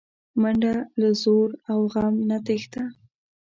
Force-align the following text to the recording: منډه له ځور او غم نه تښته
منډه 0.41 0.73
له 1.01 1.09
ځور 1.21 1.49
او 1.71 1.79
غم 1.93 2.15
نه 2.29 2.37
تښته 2.45 2.83